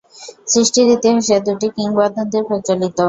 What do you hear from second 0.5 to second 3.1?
সৃষ্টির ইতিহাসে দুটি কিংবদন্তি প্রচলিত।